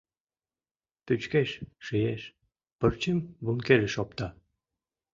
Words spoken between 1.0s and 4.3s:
Пӱчкеш, шиеш, пырчым бункерыш опта